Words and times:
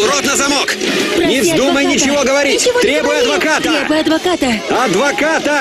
Пол, 0.00 0.08
рот 0.08 0.24
на 0.24 0.36
замок! 0.36 0.68
Не 1.18 1.40
вздумай 1.40 1.84
адвоката. 1.84 1.88
ничего 1.88 2.22
говорить! 2.24 2.60
Ничего 2.60 2.80
Требуй 2.80 3.02
говори. 3.02 3.22
адвоката! 3.22 3.60
Требуй 3.62 4.00
адвоката. 4.00 4.46
Адвоката! 4.84 5.60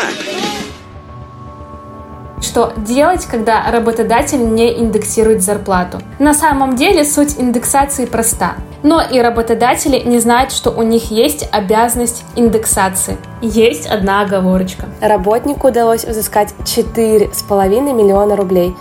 Что 2.41 2.73
делать, 2.77 3.25
когда 3.25 3.69
работодатель 3.69 4.39
не 4.39 4.79
индексирует 4.79 5.41
зарплату? 5.41 5.99
На 6.19 6.33
самом 6.33 6.75
деле 6.75 7.03
суть 7.03 7.35
индексации 7.37 8.05
проста. 8.05 8.55
Но 8.81 9.01
и 9.01 9.19
работодатели 9.19 9.99
не 9.99 10.19
знают, 10.19 10.53
что 10.53 10.71
у 10.71 10.83
них 10.83 11.11
есть 11.11 11.47
обязанность 11.51 12.23
индексации. 12.37 13.17
Есть 13.41 13.87
одна 13.87 14.21
оговорочка. 14.21 14.85
Работнику 15.01 15.67
удалось 15.67 16.05
взыскать 16.05 16.53
4,5 16.63 17.93
миллиона 17.93 18.37
рублей. 18.37 18.73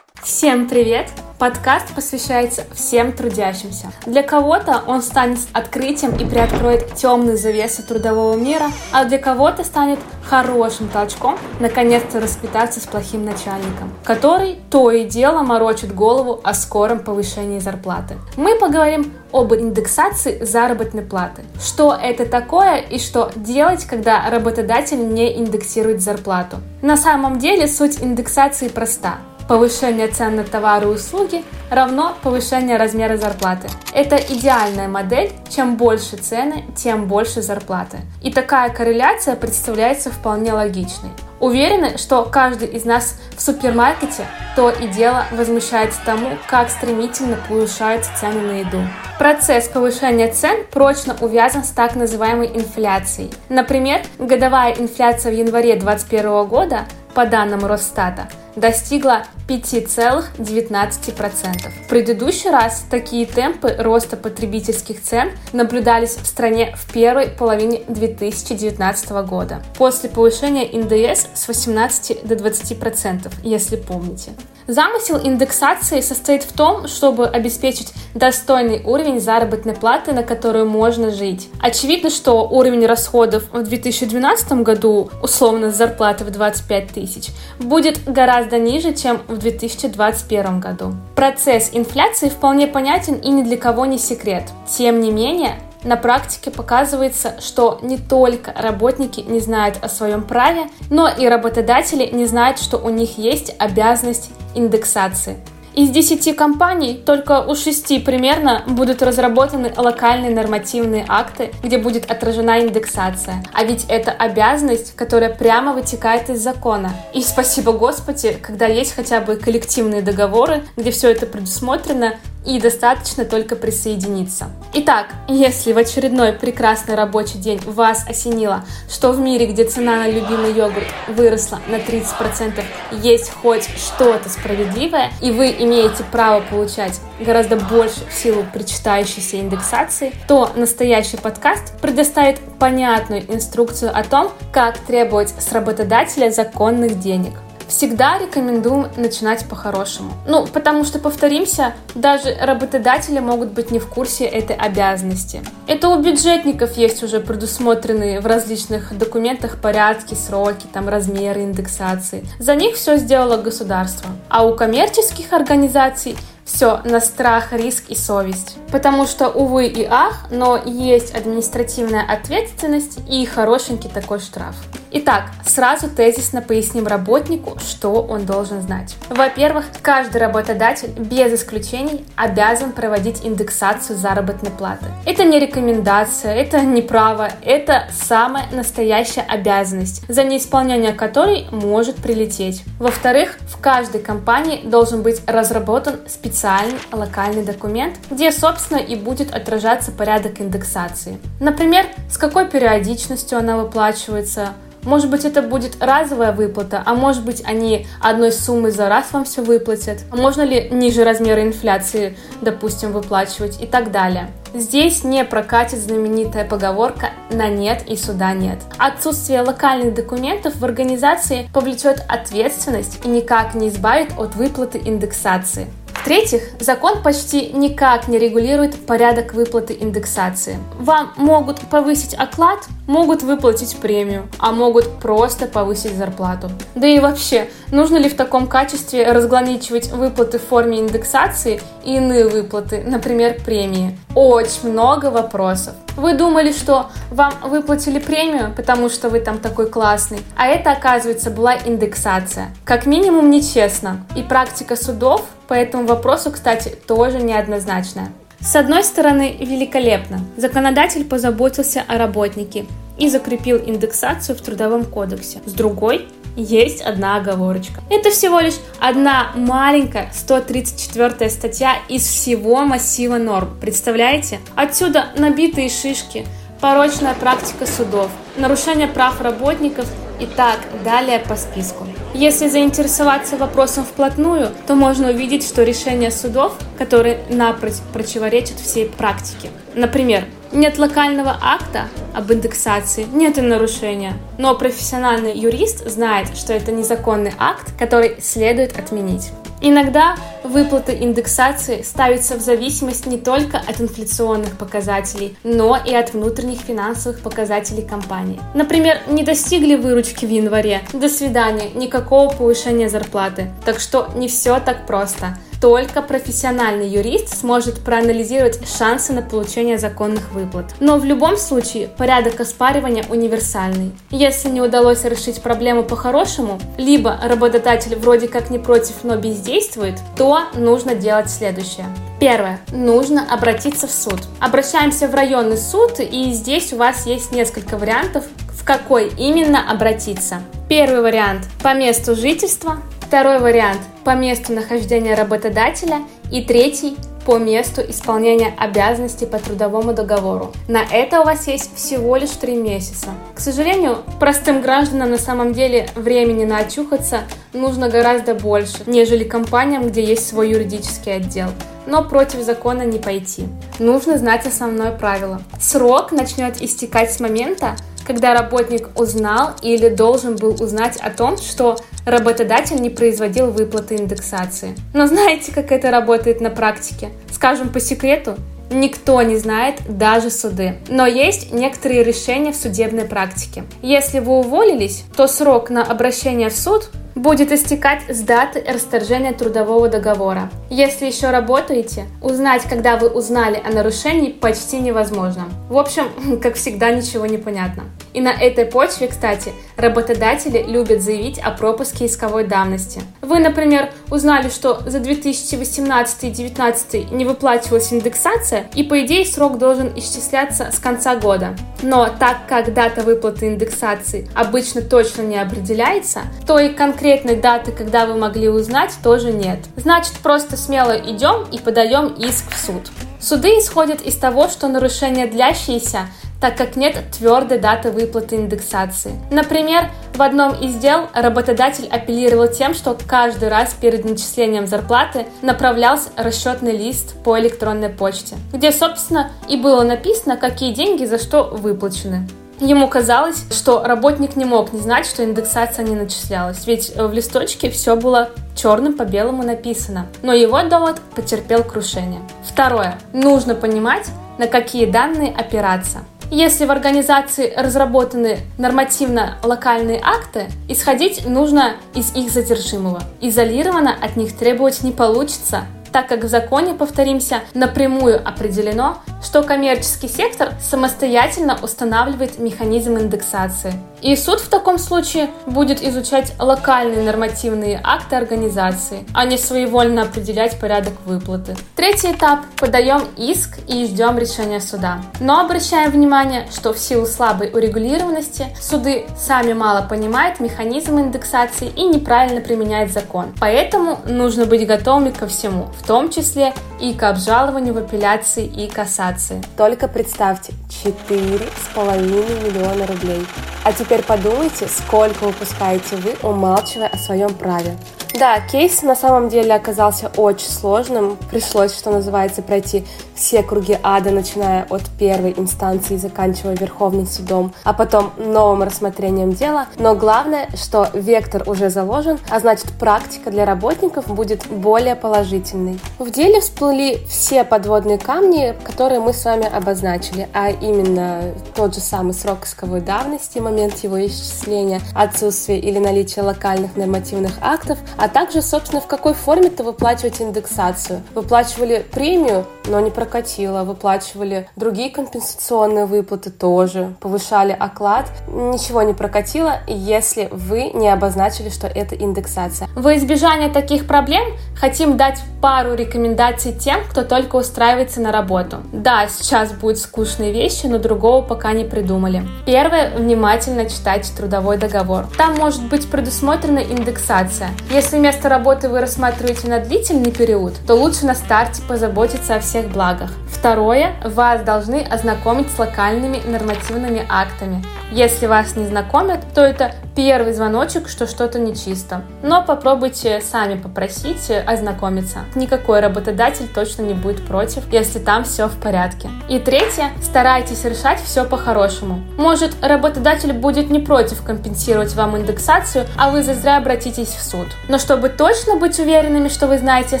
Всем 0.22 0.68
привет! 0.68 1.10
Подкаст 1.38 1.94
посвящается 1.94 2.64
всем 2.72 3.12
трудящимся. 3.12 3.92
Для 4.06 4.22
кого-то 4.22 4.82
он 4.86 5.02
станет 5.02 5.38
открытием 5.52 6.16
и 6.16 6.24
приоткроет 6.24 6.94
темные 6.94 7.36
завесы 7.36 7.82
трудового 7.82 8.36
мира, 8.36 8.68
а 8.90 9.04
для 9.04 9.18
кого-то 9.18 9.62
станет 9.62 9.98
хорошим 10.24 10.88
толчком 10.88 11.36
наконец-то 11.60 12.20
расквитаться 12.20 12.80
с 12.80 12.84
плохим 12.84 13.26
начальником, 13.26 13.92
который 14.02 14.58
то 14.70 14.90
и 14.90 15.04
дело 15.04 15.42
морочит 15.42 15.94
голову 15.94 16.40
о 16.42 16.54
скором 16.54 17.00
повышении 17.00 17.58
зарплаты. 17.58 18.16
Мы 18.38 18.58
поговорим 18.58 19.12
об 19.30 19.52
индексации 19.52 20.42
заработной 20.42 21.02
платы. 21.02 21.42
Что 21.60 21.94
это 21.94 22.24
такое 22.24 22.76
и 22.78 22.98
что 22.98 23.30
делать, 23.36 23.84
когда 23.84 24.30
работодатель 24.30 25.06
не 25.06 25.36
индексирует 25.36 26.00
зарплату. 26.00 26.56
На 26.80 26.96
самом 26.96 27.38
деле 27.38 27.68
суть 27.68 28.02
индексации 28.02 28.68
проста. 28.68 29.18
Повышение 29.48 30.08
цен 30.08 30.34
на 30.34 30.42
товары 30.42 30.86
и 30.86 30.90
услуги 30.90 31.44
равно 31.70 32.16
повышение 32.22 32.76
размера 32.76 33.16
зарплаты. 33.16 33.68
Это 33.92 34.16
идеальная 34.16 34.88
модель. 34.88 35.30
Чем 35.48 35.76
больше 35.76 36.16
цены, 36.16 36.64
тем 36.74 37.06
больше 37.06 37.42
зарплаты. 37.42 37.98
И 38.22 38.32
такая 38.32 38.70
корреляция 38.70 39.36
представляется 39.36 40.10
вполне 40.10 40.52
логичной. 40.52 41.10
Уверены, 41.38 41.96
что 41.96 42.24
каждый 42.24 42.68
из 42.68 42.84
нас 42.84 43.20
в 43.36 43.42
супермаркете 43.42 44.24
то 44.56 44.70
и 44.70 44.88
дело 44.88 45.26
возмущается 45.30 46.00
тому, 46.04 46.30
как 46.48 46.70
стремительно 46.70 47.36
повышаются 47.48 48.10
цены 48.18 48.40
на 48.40 48.60
еду. 48.60 48.80
Процесс 49.18 49.68
повышения 49.68 50.32
цен 50.32 50.64
прочно 50.72 51.14
увязан 51.20 51.62
с 51.62 51.70
так 51.70 51.94
называемой 51.94 52.48
инфляцией. 52.48 53.32
Например, 53.48 54.00
годовая 54.18 54.72
инфляция 54.72 55.30
в 55.30 55.36
январе 55.36 55.76
2021 55.76 56.46
года 56.46 56.86
по 57.16 57.24
данным 57.24 57.64
Росстата, 57.64 58.28
достигла 58.56 59.22
5,19%. 59.48 61.70
В 61.70 61.88
предыдущий 61.88 62.50
раз 62.50 62.84
такие 62.90 63.24
темпы 63.24 63.74
роста 63.78 64.18
потребительских 64.18 65.02
цен 65.02 65.30
наблюдались 65.54 66.16
в 66.16 66.26
стране 66.26 66.76
в 66.76 66.92
первой 66.92 67.28
половине 67.28 67.80
2019 67.88 69.10
года, 69.26 69.62
после 69.78 70.10
повышения 70.10 70.68
НДС 70.78 71.28
с 71.32 71.48
18 71.48 72.26
до 72.26 72.34
20%, 72.34 73.32
если 73.42 73.76
помните. 73.76 74.32
Замысел 74.66 75.20
индексации 75.22 76.00
состоит 76.00 76.42
в 76.42 76.52
том, 76.52 76.88
чтобы 76.88 77.26
обеспечить 77.26 77.92
достойный 78.14 78.82
уровень 78.84 79.20
заработной 79.20 79.74
платы, 79.74 80.12
на 80.12 80.24
которую 80.24 80.66
можно 80.68 81.10
жить. 81.10 81.48
Очевидно, 81.60 82.10
что 82.10 82.48
уровень 82.48 82.84
расходов 82.84 83.44
в 83.52 83.62
2012 83.62 84.52
году, 84.62 85.10
условно 85.22 85.70
с 85.70 85.76
зарплаты 85.76 86.24
в 86.24 86.30
25 86.30 86.88
тысяч, 86.88 87.28
будет 87.60 88.02
гораздо 88.04 88.58
ниже, 88.58 88.92
чем 88.92 89.20
в 89.28 89.38
2021 89.38 90.60
году. 90.60 90.94
Процесс 91.14 91.70
инфляции 91.72 92.28
вполне 92.28 92.66
понятен 92.66 93.14
и 93.14 93.30
ни 93.30 93.42
для 93.42 93.56
кого 93.56 93.86
не 93.86 93.98
секрет. 93.98 94.44
Тем 94.68 95.00
не 95.00 95.12
менее, 95.12 95.60
на 95.86 95.96
практике 95.96 96.50
показывается, 96.50 97.40
что 97.40 97.78
не 97.82 97.96
только 97.96 98.52
работники 98.54 99.20
не 99.20 99.40
знают 99.40 99.78
о 99.80 99.88
своем 99.88 100.22
праве, 100.24 100.66
но 100.90 101.08
и 101.08 101.26
работодатели 101.26 102.06
не 102.12 102.26
знают, 102.26 102.58
что 102.58 102.78
у 102.78 102.90
них 102.90 103.18
есть 103.18 103.54
обязанность 103.58 104.30
индексации. 104.54 105.36
Из 105.76 105.90
10 105.90 106.34
компаний 106.34 106.94
только 107.04 107.42
у 107.42 107.54
6 107.54 108.02
примерно 108.02 108.62
будут 108.66 109.02
разработаны 109.02 109.70
локальные 109.76 110.34
нормативные 110.34 111.04
акты, 111.06 111.50
где 111.62 111.76
будет 111.76 112.10
отражена 112.10 112.62
индексация. 112.62 113.44
А 113.52 113.62
ведь 113.62 113.84
это 113.88 114.10
обязанность, 114.10 114.96
которая 114.96 115.28
прямо 115.28 115.74
вытекает 115.74 116.30
из 116.30 116.40
закона. 116.40 116.92
И 117.12 117.20
спасибо 117.20 117.72
Господи, 117.72 118.38
когда 118.40 118.64
есть 118.64 118.94
хотя 118.94 119.20
бы 119.20 119.36
коллективные 119.36 120.00
договоры, 120.00 120.62
где 120.78 120.90
все 120.90 121.10
это 121.10 121.26
предусмотрено, 121.26 122.14
и 122.46 122.60
достаточно 122.60 123.24
только 123.24 123.56
присоединиться. 123.56 124.46
Итак, 124.72 125.06
если 125.28 125.72
в 125.72 125.78
очередной 125.78 126.32
прекрасный 126.32 126.94
рабочий 126.94 127.38
день 127.38 127.60
вас 127.66 128.06
осенило, 128.08 128.64
что 128.88 129.12
в 129.12 129.18
мире, 129.18 129.46
где 129.46 129.64
цена 129.64 129.96
на 129.96 130.08
любимый 130.08 130.52
йогурт 130.52 130.86
выросла 131.08 131.60
на 131.68 131.76
30%, 131.76 132.62
есть 133.02 133.30
хоть 133.30 133.68
что-то 133.76 134.28
справедливое, 134.28 135.10
и 135.20 135.30
вы 135.30 135.50
имеете 135.50 136.04
право 136.12 136.40
получать 136.40 137.00
гораздо 137.20 137.56
больше 137.56 138.00
в 138.08 138.14
силу 138.14 138.44
причитающейся 138.52 139.40
индексации, 139.40 140.12
то 140.28 140.50
настоящий 140.54 141.16
подкаст 141.16 141.78
предоставит 141.80 142.38
понятную 142.58 143.22
инструкцию 143.32 143.96
о 143.96 144.04
том, 144.04 144.30
как 144.52 144.78
требовать 144.78 145.34
с 145.38 145.52
работодателя 145.52 146.30
законных 146.30 147.00
денег 147.00 147.32
всегда 147.68 148.18
рекомендуем 148.18 148.88
начинать 148.96 149.46
по-хорошему. 149.48 150.12
Ну, 150.26 150.46
потому 150.46 150.84
что, 150.84 150.98
повторимся, 150.98 151.74
даже 151.94 152.34
работодатели 152.40 153.18
могут 153.18 153.52
быть 153.52 153.70
не 153.70 153.78
в 153.78 153.88
курсе 153.88 154.24
этой 154.24 154.56
обязанности. 154.56 155.42
Это 155.66 155.88
у 155.88 156.00
бюджетников 156.00 156.76
есть 156.76 157.02
уже 157.02 157.20
предусмотренные 157.20 158.20
в 158.20 158.26
различных 158.26 158.96
документах 158.96 159.60
порядки, 159.60 160.14
сроки, 160.14 160.66
там 160.72 160.88
размеры 160.88 161.42
индексации. 161.42 162.24
За 162.38 162.54
них 162.54 162.76
все 162.76 162.96
сделало 162.96 163.36
государство. 163.36 164.10
А 164.28 164.46
у 164.46 164.54
коммерческих 164.54 165.32
организаций 165.32 166.16
все 166.44 166.80
на 166.84 167.00
страх, 167.00 167.52
риск 167.52 167.86
и 167.88 167.96
совесть. 167.96 168.56
Потому 168.70 169.06
что, 169.06 169.28
увы 169.28 169.66
и 169.66 169.84
ах, 169.84 170.26
но 170.30 170.56
есть 170.64 171.14
административная 171.14 172.04
ответственность 172.08 172.98
и 173.08 173.26
хорошенький 173.26 173.88
такой 173.88 174.20
штраф. 174.20 174.54
Итак, 174.98 175.24
сразу 175.44 175.90
тезисно 175.90 176.40
поясним 176.40 176.86
работнику, 176.86 177.58
что 177.58 178.00
он 178.00 178.24
должен 178.24 178.62
знать. 178.62 178.96
Во-первых, 179.10 179.66
каждый 179.82 180.22
работодатель 180.22 180.88
без 180.88 181.34
исключений 181.34 182.06
обязан 182.16 182.72
проводить 182.72 183.20
индексацию 183.22 183.98
заработной 183.98 184.50
платы. 184.50 184.86
Это 185.04 185.24
не 185.24 185.38
рекомендация, 185.38 186.34
это 186.34 186.62
не 186.62 186.80
право, 186.80 187.28
это 187.42 187.84
самая 187.92 188.46
настоящая 188.50 189.20
обязанность, 189.20 190.02
за 190.08 190.24
неисполнение 190.24 190.94
которой 190.94 191.46
может 191.50 191.96
прилететь. 191.96 192.64
Во-вторых, 192.78 193.38
в 193.48 193.60
каждой 193.60 194.00
компании 194.00 194.62
должен 194.66 195.02
быть 195.02 195.20
разработан 195.26 196.08
специальный 196.08 196.78
локальный 196.90 197.44
документ, 197.44 197.96
где, 198.10 198.32
собственно, 198.32 198.78
и 198.78 198.96
будет 198.96 199.34
отражаться 199.34 199.92
порядок 199.92 200.40
индексации. 200.40 201.18
Например, 201.38 201.84
с 202.10 202.16
какой 202.16 202.48
периодичностью 202.48 203.36
она 203.36 203.58
выплачивается, 203.58 204.54
может 204.86 205.10
быть, 205.10 205.24
это 205.24 205.42
будет 205.42 205.82
разовая 205.82 206.32
выплата, 206.32 206.82
а 206.86 206.94
может 206.94 207.24
быть, 207.24 207.42
они 207.44 207.86
одной 208.00 208.32
суммой 208.32 208.70
за 208.70 208.88
раз 208.88 209.12
вам 209.12 209.24
все 209.24 209.42
выплатят. 209.42 210.04
Можно 210.12 210.42
ли 210.42 210.68
ниже 210.70 211.04
размера 211.04 211.42
инфляции, 211.42 212.16
допустим, 212.40 212.92
выплачивать 212.92 213.60
и 213.60 213.66
так 213.66 213.90
далее. 213.90 214.30
Здесь 214.54 215.04
не 215.04 215.24
прокатит 215.24 215.80
знаменитая 215.80 216.46
поговорка 216.46 217.10
«на 217.30 217.48
нет 217.48 217.82
и 217.86 217.96
суда 217.96 218.32
нет». 218.32 218.58
Отсутствие 218.78 219.42
локальных 219.42 219.92
документов 219.92 220.56
в 220.56 220.64
организации 220.64 221.50
повлечет 221.52 222.04
ответственность 222.08 223.04
и 223.04 223.08
никак 223.08 223.54
не 223.54 223.68
избавит 223.68 224.12
от 224.16 224.34
выплаты 224.34 224.80
индексации. 224.82 225.66
В-третьих, 226.06 226.42
закон 226.60 227.02
почти 227.02 227.52
никак 227.52 228.06
не 228.06 228.16
регулирует 228.16 228.86
порядок 228.86 229.34
выплаты 229.34 229.76
индексации. 229.78 230.56
Вам 230.78 231.12
могут 231.16 231.58
повысить 231.68 232.14
оклад, 232.14 232.60
могут 232.86 233.22
выплатить 233.22 233.76
премию, 233.76 234.28
а 234.38 234.52
могут 234.52 234.98
просто 234.98 235.46
повысить 235.46 235.96
зарплату. 235.96 236.50
Да 236.74 236.86
и 236.86 236.98
вообще, 236.98 237.48
нужно 237.70 237.96
ли 237.96 238.08
в 238.08 238.16
таком 238.16 238.46
качестве 238.46 239.10
разграничивать 239.10 239.90
выплаты 239.90 240.38
в 240.38 240.42
форме 240.42 240.80
индексации 240.80 241.60
и 241.84 241.96
иные 241.96 242.28
выплаты, 242.28 242.82
например, 242.86 243.40
премии? 243.44 243.98
Очень 244.14 244.72
много 244.72 245.06
вопросов. 245.06 245.74
Вы 245.96 246.12
думали, 246.14 246.52
что 246.52 246.90
вам 247.10 247.32
выплатили 247.42 247.98
премию, 247.98 248.52
потому 248.54 248.90
что 248.90 249.08
вы 249.08 249.20
там 249.20 249.38
такой 249.38 249.68
классный, 249.70 250.20
а 250.36 250.46
это, 250.46 250.72
оказывается, 250.72 251.30
была 251.30 251.56
индексация. 251.56 252.50
Как 252.64 252.86
минимум 252.86 253.30
нечестно. 253.30 254.06
И 254.14 254.22
практика 254.22 254.76
судов 254.76 255.24
по 255.48 255.54
этому 255.54 255.86
вопросу, 255.86 256.30
кстати, 256.30 256.68
тоже 256.68 257.22
неоднозначная. 257.22 258.12
С 258.46 258.54
одной 258.54 258.84
стороны, 258.84 259.36
великолепно. 259.40 260.20
Законодатель 260.36 261.04
позаботился 261.04 261.82
о 261.88 261.98
работнике 261.98 262.64
и 262.96 263.08
закрепил 263.08 263.56
индексацию 263.56 264.38
в 264.38 264.40
Трудовом 264.40 264.84
кодексе. 264.84 265.40
С 265.46 265.52
другой, 265.52 266.06
есть 266.36 266.80
одна 266.80 267.16
оговорочка. 267.16 267.80
Это 267.90 268.10
всего 268.10 268.38
лишь 268.38 268.54
одна 268.78 269.32
маленькая 269.34 270.12
134 270.14 271.28
статья 271.28 271.74
из 271.88 272.06
всего 272.06 272.60
массива 272.64 273.18
норм. 273.18 273.48
Представляете? 273.60 274.38
Отсюда 274.54 275.06
набитые 275.16 275.68
шишки, 275.68 276.24
порочная 276.60 277.14
практика 277.14 277.66
судов, 277.66 278.12
нарушение 278.36 278.86
прав 278.86 279.20
работников 279.20 279.88
и 280.20 280.26
так 280.26 280.58
далее 280.84 281.18
по 281.20 281.36
списку. 281.36 281.86
Если 282.14 282.48
заинтересоваться 282.48 283.36
вопросом 283.36 283.84
вплотную, 283.84 284.50
то 284.66 284.74
можно 284.74 285.10
увидеть, 285.10 285.46
что 285.46 285.62
решения 285.62 286.10
судов, 286.10 286.54
которые 286.78 287.20
напрочь 287.28 287.80
противоречат 287.92 288.58
всей 288.58 288.86
практике. 288.86 289.50
Например, 289.74 290.24
нет 290.52 290.78
локального 290.78 291.36
акта 291.42 291.88
об 292.14 292.32
индексации, 292.32 293.06
нет 293.12 293.36
и 293.38 293.42
нарушения. 293.42 294.14
Но 294.38 294.54
профессиональный 294.54 295.36
юрист 295.36 295.88
знает, 295.88 296.36
что 296.36 296.52
это 296.52 296.72
незаконный 296.72 297.32
акт, 297.38 297.72
который 297.78 298.20
следует 298.20 298.78
отменить. 298.78 299.32
Иногда 299.60 300.16
выплаты 300.46 300.96
индексации 301.00 301.82
ставятся 301.82 302.36
в 302.36 302.40
зависимость 302.40 303.06
не 303.06 303.18
только 303.18 303.58
от 303.58 303.80
инфляционных 303.80 304.56
показателей, 304.56 305.36
но 305.44 305.76
и 305.76 305.94
от 305.94 306.14
внутренних 306.14 306.60
финансовых 306.60 307.20
показателей 307.20 307.82
компании. 307.82 308.40
Например, 308.54 308.98
не 309.08 309.22
достигли 309.22 309.74
выручки 309.74 310.24
в 310.24 310.30
январе, 310.30 310.82
до 310.92 311.08
свидания, 311.08 311.70
никакого 311.74 312.32
повышения 312.32 312.88
зарплаты. 312.88 313.50
Так 313.64 313.80
что 313.80 314.08
не 314.14 314.28
все 314.28 314.60
так 314.60 314.86
просто. 314.86 315.36
Только 315.60 316.02
профессиональный 316.02 316.88
юрист 316.88 317.38
сможет 317.38 317.80
проанализировать 317.80 318.60
шансы 318.68 319.12
на 319.12 319.22
получение 319.22 319.78
законных 319.78 320.30
выплат. 320.32 320.74
Но 320.80 320.98
в 320.98 321.04
любом 321.04 321.36
случае 321.36 321.88
порядок 321.88 322.40
оспаривания 322.40 323.04
универсальный. 323.08 323.92
Если 324.10 324.48
не 324.48 324.60
удалось 324.60 325.04
решить 325.04 325.40
проблему 325.42 325.82
по-хорошему, 325.82 326.60
либо 326.76 327.18
работодатель 327.22 327.96
вроде 327.96 328.28
как 328.28 328.50
не 328.50 328.58
против, 328.58 328.96
но 329.02 329.16
бездействует, 329.16 329.98
то 330.16 330.35
нужно 330.54 330.94
делать 330.94 331.30
следующее. 331.30 331.86
Первое. 332.20 332.60
Нужно 332.72 333.26
обратиться 333.30 333.86
в 333.86 333.90
суд. 333.90 334.20
Обращаемся 334.40 335.08
в 335.08 335.14
районный 335.14 335.58
суд, 335.58 336.00
и 336.00 336.32
здесь 336.32 336.72
у 336.72 336.76
вас 336.76 337.06
есть 337.06 337.32
несколько 337.32 337.76
вариантов, 337.76 338.24
в 338.50 338.64
какой 338.64 339.08
именно 339.08 339.70
обратиться. 339.70 340.42
Первый 340.68 341.02
вариант 341.02 341.46
по 341.62 341.74
месту 341.74 342.14
жительства, 342.14 342.78
Второй 343.06 343.38
вариант 343.38 343.78
по 344.04 344.16
месту 344.16 344.52
нахождения 344.52 345.14
работодателя. 345.14 346.02
И 346.32 346.42
третий 346.42 346.96
по 347.26 347.38
месту 347.38 347.82
исполнения 347.82 348.54
обязанностей 348.56 349.26
по 349.26 349.38
трудовому 349.38 349.92
договору. 349.92 350.52
На 350.68 350.82
это 350.84 351.20
у 351.20 351.24
вас 351.24 351.48
есть 351.48 351.74
всего 351.74 352.16
лишь 352.16 352.30
три 352.30 352.54
месяца. 352.56 353.08
К 353.34 353.40
сожалению, 353.40 353.98
простым 354.20 354.62
гражданам 354.62 355.10
на 355.10 355.18
самом 355.18 355.52
деле 355.52 355.88
времени 355.96 356.44
на 356.44 356.58
очухаться 356.58 357.24
нужно 357.52 357.88
гораздо 357.88 358.34
больше, 358.34 358.84
нежели 358.86 359.24
компаниям, 359.24 359.88
где 359.88 360.04
есть 360.04 360.28
свой 360.28 360.50
юридический 360.50 361.16
отдел 361.16 361.48
но 361.86 362.04
против 362.04 362.40
закона 362.40 362.82
не 362.82 362.98
пойти. 362.98 363.48
Нужно 363.78 364.18
знать 364.18 364.46
основное 364.46 364.92
правило. 364.92 365.42
Срок 365.60 366.12
начнет 366.12 366.60
истекать 366.60 367.12
с 367.12 367.20
момента, 367.20 367.76
когда 368.06 368.34
работник 368.34 368.88
узнал 368.98 369.50
или 369.62 369.88
должен 369.88 370.36
был 370.36 370.56
узнать 370.62 370.96
о 370.98 371.10
том, 371.10 371.38
что 371.38 371.76
работодатель 372.04 372.80
не 372.80 372.90
производил 372.90 373.50
выплаты 373.50 373.96
индексации. 373.96 374.76
Но 374.94 375.06
знаете, 375.06 375.52
как 375.52 375.72
это 375.72 375.90
работает 375.90 376.40
на 376.40 376.50
практике? 376.50 377.10
Скажем 377.30 377.70
по 377.70 377.80
секрету, 377.80 378.36
Никто 378.68 379.22
не 379.22 379.36
знает, 379.36 379.76
даже 379.88 380.28
суды. 380.28 380.74
Но 380.88 381.06
есть 381.06 381.52
некоторые 381.52 382.02
решения 382.02 382.52
в 382.52 382.56
судебной 382.56 383.04
практике. 383.04 383.62
Если 383.80 384.18
вы 384.18 384.38
уволились, 384.38 385.04
то 385.16 385.28
срок 385.28 385.70
на 385.70 385.84
обращение 385.84 386.50
в 386.50 386.56
суд 386.56 386.90
будет 387.16 387.50
истекать 387.50 388.02
с 388.08 388.20
даты 388.20 388.62
расторжения 388.66 389.32
трудового 389.32 389.88
договора. 389.88 390.50
Если 390.70 391.06
еще 391.06 391.30
работаете, 391.30 392.06
узнать, 392.22 392.62
когда 392.68 392.96
вы 392.96 393.08
узнали 393.08 393.60
о 393.64 393.70
нарушении, 393.70 394.30
почти 394.30 394.78
невозможно. 394.78 395.48
В 395.68 395.78
общем, 395.78 396.40
как 396.42 396.54
всегда, 396.54 396.90
ничего 396.90 397.26
не 397.26 397.38
понятно. 397.38 397.84
И 398.12 398.20
на 398.20 398.30
этой 398.30 398.64
почве, 398.64 399.08
кстати, 399.08 399.52
работодатели 399.76 400.64
любят 400.66 401.02
заявить 401.02 401.38
о 401.38 401.50
пропуске 401.50 402.06
исковой 402.06 402.44
давности. 402.44 403.02
Вы, 403.20 403.40
например, 403.40 403.90
узнали, 404.10 404.48
что 404.48 404.80
за 404.86 405.00
2018 405.00 406.24
и 406.24 406.30
2019 406.30 407.10
не 407.12 407.24
выплачивалась 407.24 407.92
индексация, 407.92 408.70
и 408.74 408.82
по 408.82 409.04
идее 409.04 409.26
срок 409.26 409.58
должен 409.58 409.92
исчисляться 409.96 410.70
с 410.72 410.78
конца 410.78 411.16
года. 411.16 411.56
Но 411.82 412.08
так 412.18 412.46
как 412.48 412.72
дата 412.72 413.02
выплаты 413.02 413.48
индексации 413.48 414.28
обычно 414.34 414.80
точно 414.80 415.22
не 415.22 415.36
определяется, 415.36 416.22
то 416.46 416.58
и 416.58 416.70
конкретной 417.06 417.36
даты, 417.36 417.70
когда 417.70 418.04
вы 418.04 418.16
могли 418.16 418.48
узнать, 418.48 418.92
тоже 419.00 419.32
нет. 419.32 419.60
Значит, 419.76 420.14
просто 420.24 420.56
смело 420.56 420.90
идем 420.90 421.46
и 421.52 421.58
подаем 421.60 422.08
иск 422.14 422.50
в 422.50 422.58
суд. 422.58 422.90
Суды 423.20 423.50
исходят 423.60 424.00
из 424.00 424.16
того, 424.16 424.48
что 424.48 424.66
нарушение 424.66 425.28
длящееся 425.28 426.08
так 426.38 426.56
как 426.56 426.76
нет 426.76 427.02
твердой 427.16 427.58
даты 427.58 427.90
выплаты 427.90 428.36
индексации. 428.36 429.12
Например, 429.30 429.88
в 430.14 430.20
одном 430.20 430.52
из 430.60 430.74
дел 430.74 431.08
работодатель 431.14 431.86
апеллировал 431.86 432.48
тем, 432.48 432.74
что 432.74 432.94
каждый 433.08 433.48
раз 433.48 433.72
перед 433.72 434.04
начислением 434.04 434.66
зарплаты 434.66 435.26
направлялся 435.40 436.10
расчетный 436.14 436.76
лист 436.76 437.14
по 437.22 437.40
электронной 437.40 437.88
почте, 437.88 438.36
где, 438.52 438.70
собственно, 438.70 439.30
и 439.48 439.56
было 439.56 439.82
написано, 439.82 440.36
какие 440.36 440.74
деньги 440.74 441.06
за 441.06 441.18
что 441.18 441.44
выплачены. 441.44 442.28
Ему 442.60 442.88
казалось, 442.88 443.44
что 443.50 443.82
работник 443.84 444.34
не 444.34 444.46
мог 444.46 444.72
не 444.72 444.80
знать, 444.80 445.06
что 445.06 445.22
индексация 445.22 445.84
не 445.84 445.94
начислялась, 445.94 446.66
ведь 446.66 446.92
в 446.96 447.12
листочке 447.12 447.70
все 447.70 447.96
было 447.96 448.30
черным 448.56 448.94
по 448.94 449.04
белому 449.04 449.42
написано. 449.42 450.06
Но 450.22 450.32
его 450.32 450.62
довод 450.62 451.00
потерпел 451.14 451.62
крушение. 451.64 452.20
Второе. 452.44 452.98
Нужно 453.12 453.54
понимать, 453.54 454.06
на 454.38 454.46
какие 454.46 454.86
данные 454.86 455.34
опираться. 455.36 455.98
Если 456.30 456.64
в 456.64 456.72
организации 456.72 457.52
разработаны 457.56 458.38
нормативно-локальные 458.58 460.00
акты, 460.02 460.46
исходить 460.66 461.24
нужно 461.24 461.74
из 461.94 462.16
их 462.16 462.32
задержимого. 462.32 463.00
Изолированно 463.20 463.94
от 464.00 464.16
них 464.16 464.36
требовать 464.36 464.82
не 464.82 464.90
получится, 464.90 465.66
так 465.96 466.08
как 466.08 466.24
в 466.24 466.28
законе, 466.28 466.74
повторимся, 466.74 467.40
напрямую 467.54 468.20
определено, 468.22 468.98
что 469.22 469.42
коммерческий 469.42 470.08
сектор 470.08 470.52
самостоятельно 470.60 471.58
устанавливает 471.62 472.38
механизм 472.38 472.98
индексации. 472.98 473.72
И 474.02 474.14
суд 474.14 474.40
в 474.40 474.48
таком 474.50 474.78
случае 474.78 475.30
будет 475.46 475.82
изучать 475.82 476.34
локальные 476.38 477.02
нормативные 477.02 477.80
акты 477.82 478.16
организации, 478.16 479.06
а 479.14 479.24
не 479.24 479.38
своевольно 479.38 480.02
определять 480.02 480.60
порядок 480.60 480.92
выплаты. 481.06 481.56
Третий 481.74 482.12
этап– 482.12 482.40
подаем 482.60 483.02
иск 483.16 483.58
и 483.66 483.86
ждем 483.86 484.18
решения 484.18 484.60
суда. 484.60 484.98
Но 485.18 485.40
обращаем 485.40 485.90
внимание, 485.90 486.46
что 486.54 486.74
в 486.74 486.78
силу 486.78 487.06
слабой 487.06 487.50
урегулированности 487.52 488.46
суды 488.60 489.06
сами 489.16 489.54
мало 489.54 489.80
понимают 489.82 490.40
механизм 490.40 491.00
индексации 491.00 491.72
и 491.74 491.84
неправильно 491.84 492.42
применяют 492.42 492.92
закон. 492.92 493.32
Поэтому 493.40 493.98
нужно 494.06 494.44
быть 494.44 494.66
готовыми 494.66 495.10
ко 495.10 495.26
всему, 495.26 495.68
в 495.78 495.85
том 495.86 496.10
числе 496.10 496.52
и 496.80 496.92
к 496.94 497.02
обжалованию 497.04 497.74
в 497.74 497.78
апелляции 497.78 498.44
и 498.44 498.68
кассации. 498.68 499.42
Только 499.56 499.88
представьте, 499.88 500.52
4,5 500.84 502.44
миллиона 502.44 502.86
рублей. 502.86 503.24
А 503.64 503.72
теперь 503.72 504.02
подумайте, 504.02 504.66
сколько 504.68 505.24
выпускаете 505.24 505.96
вы, 505.96 506.16
умалчивая 506.22 506.88
о 506.88 506.96
своем 506.96 507.34
праве. 507.34 507.76
Да, 508.18 508.40
кейс 508.40 508.82
на 508.82 508.96
самом 508.96 509.28
деле 509.28 509.54
оказался 509.54 510.10
очень 510.16 510.48
сложным. 510.48 511.18
Пришлось, 511.30 511.76
что 511.76 511.90
называется, 511.90 512.40
пройти 512.40 512.86
все 513.14 513.42
круги 513.42 513.78
ада, 513.82 514.10
начиная 514.10 514.66
от 514.70 514.82
первой 514.98 515.34
инстанции 515.36 515.94
и 515.94 515.98
заканчивая 515.98 516.56
Верховным 516.56 517.06
судом, 517.06 517.52
а 517.64 517.74
потом 517.74 518.12
новым 518.16 518.62
рассмотрением 518.62 519.32
дела. 519.32 519.66
Но 519.78 519.94
главное, 519.94 520.48
что 520.54 520.88
вектор 520.94 521.42
уже 521.46 521.68
заложен, 521.68 522.18
а 522.30 522.40
значит 522.40 522.72
практика 522.78 523.30
для 523.30 523.44
работников 523.44 524.06
будет 524.06 524.46
более 524.46 524.96
положительной. 524.96 525.78
В 525.98 526.10
деле 526.10 526.40
всплыли 526.40 526.98
все 527.08 527.44
подводные 527.44 527.98
камни, 527.98 528.54
которые 528.64 529.00
мы 529.00 529.12
с 529.12 529.24
вами 529.26 529.46
обозначили, 529.46 530.26
а 530.32 530.48
именно 530.48 531.34
тот 531.54 531.74
же 531.74 531.80
самый 531.80 532.14
срок 532.14 532.46
исковой 532.46 532.80
давности, 532.80 533.40
момент 533.40 533.76
его 533.78 534.04
исчисления, 534.06 534.80
отсутствие 534.94 535.58
или 535.58 535.78
наличие 535.78 536.24
локальных 536.24 536.76
нормативных 536.76 537.32
актов, 537.42 537.78
а 537.98 538.05
А 538.06 538.08
также, 538.08 538.40
собственно, 538.40 538.80
в 538.80 538.86
какой 538.86 539.14
форме-то 539.14 539.64
выплачивать 539.64 540.22
индексацию. 540.22 541.02
Выплачивали 541.12 541.84
премию, 541.90 542.46
но 542.66 542.78
не 542.78 542.92
прокатило. 542.92 543.64
Выплачивали 543.64 544.48
другие 544.54 544.90
компенсационные 544.90 545.86
выплаты 545.86 546.30
тоже. 546.30 546.94
Повышали 547.00 547.50
оклад. 547.50 548.06
Ничего 548.28 548.82
не 548.82 548.94
прокатило, 548.94 549.54
если 549.66 550.28
вы 550.30 550.70
не 550.72 550.88
обозначили, 550.88 551.48
что 551.48 551.66
это 551.66 551.96
индексация. 551.96 552.68
Во 552.76 552.94
избежание 552.94 553.48
таких 553.48 553.88
проблем 553.88 554.22
хотим 554.54 554.96
дать 554.96 555.18
пару 555.42 555.74
рекомендаций 555.74 556.52
тем, 556.52 556.84
кто 556.88 557.02
только 557.02 557.34
устраивается 557.34 558.00
на 558.00 558.12
работу. 558.12 558.58
Да, 558.72 559.08
сейчас 559.08 559.52
будут 559.52 559.78
скучные 559.78 560.30
вещи, 560.30 560.66
но 560.66 560.78
другого 560.78 561.22
пока 561.22 561.50
не 561.52 561.64
придумали. 561.64 562.22
Первое, 562.46 562.96
внимательно 562.96 563.68
читайте 563.68 564.12
трудовой 564.16 564.58
договор. 564.58 565.06
Там 565.18 565.34
может 565.34 565.64
быть 565.64 565.90
предусмотрена 565.90 566.60
индексация. 566.60 567.50
Если 567.96 568.08
место 568.08 568.28
работы 568.28 568.68
вы 568.68 568.82
рассматриваете 568.82 569.48
на 569.48 569.58
длительный 569.58 570.12
период, 570.12 570.52
то 570.66 570.74
лучше 570.74 571.06
на 571.06 571.14
старте 571.14 571.62
позаботиться 571.62 572.34
о 572.34 572.40
всех 572.40 572.68
благах. 572.68 573.10
Второе, 573.26 573.94
вас 574.04 574.42
должны 574.42 574.82
ознакомить 574.82 575.50
с 575.50 575.58
локальными 575.58 576.20
нормативными 576.26 577.06
актами. 577.08 577.64
Если 577.90 578.26
вас 578.26 578.54
не 578.54 578.66
знакомят, 578.66 579.20
то 579.34 579.40
это 579.40 579.72
первый 579.94 580.34
звоночек, 580.34 580.88
что 580.88 581.06
что-то 581.06 581.38
нечисто. 581.38 582.02
Но 582.22 582.42
попробуйте 582.42 583.20
сами 583.20 583.58
попросить 583.58 584.30
ознакомиться. 584.46 585.20
Никакой 585.34 585.80
работодатель 585.80 586.48
точно 586.48 586.82
не 586.82 586.94
будет 586.94 587.24
против, 587.24 587.72
если 587.72 587.98
там 587.98 588.24
все 588.24 588.48
в 588.48 588.60
порядке. 588.60 589.08
И 589.28 589.38
третье, 589.38 589.90
старайтесь 590.02 590.64
решать 590.64 591.00
все 591.00 591.24
по-хорошему. 591.24 592.02
Может, 592.18 592.52
работодатель 592.62 593.32
будет 593.32 593.70
не 593.70 593.78
против 593.78 594.22
компенсировать 594.22 594.94
вам 594.94 595.16
индексацию, 595.16 595.86
а 595.96 596.10
вы 596.10 596.22
зазря 596.22 596.58
обратитесь 596.58 597.08
в 597.08 597.22
суд. 597.22 597.46
Но 597.68 597.78
чтобы 597.86 598.08
точно 598.08 598.56
быть 598.56 598.80
уверенными, 598.80 599.28
что 599.28 599.46
вы 599.46 599.58
знаете 599.58 599.94
о 599.94 600.00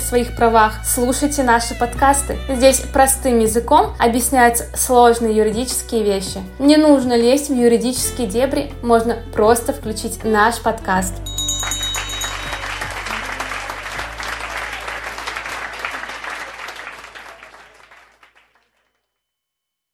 своих 0.00 0.34
правах, 0.34 0.80
слушайте 0.84 1.44
наши 1.44 1.72
подкасты. 1.76 2.36
Здесь 2.48 2.80
простым 2.80 3.38
языком 3.38 3.94
объясняются 4.00 4.64
сложные 4.76 5.36
юридические 5.36 6.02
вещи. 6.02 6.40
Не 6.58 6.78
нужно 6.78 7.16
лезть 7.16 7.48
в 7.48 7.54
юридические 7.54 8.26
дебри, 8.26 8.72
можно 8.82 9.18
просто 9.32 9.72
включить 9.72 10.24
наш 10.24 10.60
подкаст. 10.60 11.14